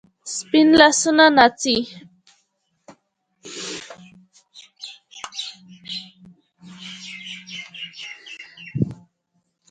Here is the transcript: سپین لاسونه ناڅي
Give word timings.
سپین 0.35 0.67
لاسونه 0.79 1.25
ناڅي 1.37 1.77